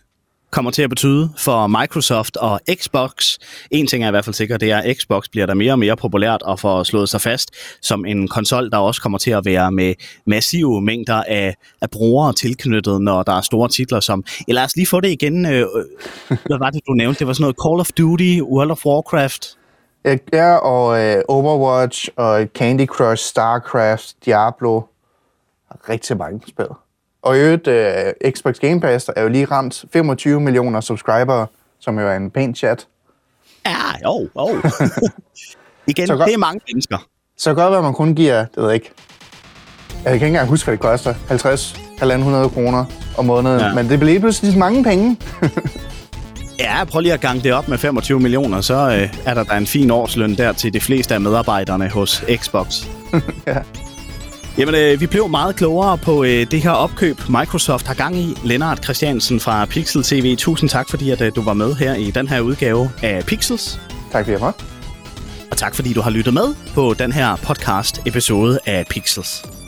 kommer 0.51 0.71
til 0.71 0.81
at 0.81 0.89
betyde 0.89 1.29
for 1.37 1.67
Microsoft 1.67 2.37
og 2.37 2.59
Xbox. 2.75 3.37
En 3.71 3.87
ting 3.87 4.03
er 4.03 4.07
i 4.07 4.11
hvert 4.11 4.25
fald 4.25 4.33
sikker, 4.33 4.57
det 4.57 4.71
er, 4.71 4.77
at 4.77 4.97
Xbox 4.97 5.29
bliver 5.31 5.45
der 5.45 5.53
mere 5.53 5.71
og 5.71 5.79
mere 5.79 5.95
populært 5.95 6.41
og 6.41 6.59
får 6.59 6.83
slået 6.83 7.09
sig 7.09 7.21
fast 7.21 7.51
som 7.81 8.05
en 8.05 8.27
konsol, 8.27 8.71
der 8.71 8.77
også 8.77 9.01
kommer 9.01 9.17
til 9.17 9.31
at 9.31 9.45
være 9.45 9.71
med 9.71 9.93
massive 10.27 10.81
mængder 10.81 11.23
af, 11.27 11.55
af 11.81 11.89
brugere 11.89 12.33
tilknyttet, 12.33 13.01
når 13.01 13.23
der 13.23 13.33
er 13.33 13.41
store 13.41 13.69
titler 13.69 13.99
som... 13.99 14.23
Ja, 14.47 14.53
lad 14.53 14.63
os 14.63 14.75
lige 14.75 14.87
få 14.87 14.99
det 14.99 15.09
igen. 15.09 15.45
Øh, 15.45 15.51
øh 15.59 16.37
hvad 16.45 16.59
var 16.59 16.69
det, 16.69 16.81
du 16.87 16.93
nævnte? 16.93 17.19
Det 17.19 17.27
var 17.27 17.33
sådan 17.33 17.43
noget 17.43 17.55
Call 17.65 17.79
of 17.79 17.89
Duty, 17.97 18.41
World 18.41 18.71
of 18.71 18.85
Warcraft. 18.85 19.57
Øh, 20.05 20.17
ja, 20.33 20.55
og 20.55 21.05
øh, 21.05 21.23
Overwatch, 21.27 22.09
og 22.15 22.47
Candy 22.55 22.85
Crush, 22.85 23.23
StarCraft, 23.23 24.15
Diablo. 24.25 24.81
Rigtig 25.89 26.17
mange 26.17 26.41
spil. 26.47 26.67
Og 27.29 27.37
i 27.37 27.39
øvrigt, 27.39 27.67
øh, 27.67 28.31
Xbox 28.31 28.59
Game 28.59 28.81
Pass 28.81 29.09
er 29.15 29.21
jo 29.21 29.27
lige 29.27 29.45
ramt 29.45 29.85
25 29.93 30.39
millioner 30.41 30.81
subscribere, 30.81 31.47
som 31.79 31.99
jo 31.99 32.07
er 32.07 32.15
en 32.15 32.31
pæn 32.31 32.55
chat. 32.55 32.87
Ja, 33.65 33.71
jo, 34.03 34.29
jo. 34.35 34.61
Igen, 35.87 36.07
Så 36.07 36.15
godt. 36.15 36.27
det 36.27 36.33
er 36.33 36.37
mange 36.37 36.61
mennesker. 36.67 36.97
Så 37.37 37.53
godt, 37.53 37.73
at 37.75 37.83
man 37.83 37.93
kun 37.93 38.15
giver, 38.15 38.37
det 38.39 38.57
ved 38.57 38.65
jeg 38.65 38.73
ikke, 38.73 38.91
jeg 39.93 40.03
kan 40.03 40.13
ikke 40.13 40.27
engang 40.27 40.49
huske, 40.49 40.65
hvad 40.65 40.71
det 40.71 40.79
koster. 40.81 41.13
50, 41.27 41.73
1.500 42.01 42.07
kroner 42.53 42.85
om 43.17 43.25
måneden. 43.25 43.59
Ja. 43.59 43.73
Men 43.73 43.89
det 43.89 43.99
bliver 43.99 44.11
lige 44.11 44.19
pludselig 44.19 44.57
mange 44.57 44.83
penge. 44.83 45.17
Ja, 46.59 46.83
prøv 46.83 47.01
lige 47.01 47.13
at 47.13 47.21
gange 47.21 47.43
det 47.43 47.53
op 47.53 47.67
med 47.67 47.77
25 47.77 48.19
millioner, 48.19 48.61
så 48.61 48.73
øh, 48.73 49.13
er 49.25 49.33
der 49.33 49.43
da 49.43 49.57
en 49.57 49.67
fin 49.67 49.91
årsløn 49.91 50.37
der 50.37 50.51
til 50.53 50.73
de 50.73 50.79
fleste 50.79 51.13
af 51.13 51.21
medarbejderne 51.21 51.89
hos 51.89 52.23
Xbox. 52.35 52.85
ja. 53.47 53.57
Jamen, 54.57 54.75
øh, 54.75 55.01
vi 55.01 55.07
blev 55.07 55.29
meget 55.29 55.55
klogere 55.55 55.97
på 55.97 56.23
øh, 56.23 56.51
det 56.51 56.61
her 56.61 56.71
opkøb, 56.71 57.29
Microsoft 57.29 57.87
har 57.87 57.93
gang 57.93 58.17
i. 58.17 58.35
Lennart 58.43 58.83
Christiansen 58.83 59.39
fra 59.39 59.65
Pixel 59.65 60.03
TV, 60.03 60.35
tusind 60.37 60.69
tak, 60.69 60.89
fordi 60.89 61.09
at, 61.09 61.21
øh, 61.21 61.31
du 61.35 61.41
var 61.41 61.53
med 61.53 61.75
her 61.75 61.95
i 61.95 62.11
den 62.11 62.27
her 62.27 62.39
udgave 62.39 62.91
af 63.03 63.25
Pixels. 63.25 63.79
Tak 64.11 64.27
jeg 64.27 64.39
måtte. 64.39 64.63
Og 65.51 65.57
tak, 65.57 65.75
fordi 65.75 65.93
du 65.93 66.01
har 66.01 66.09
lyttet 66.09 66.33
med 66.33 66.55
på 66.73 66.93
den 66.99 67.11
her 67.11 67.35
podcast-episode 67.35 68.59
af 68.65 68.85
Pixels. 68.89 69.58